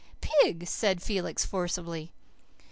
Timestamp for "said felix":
0.67-1.45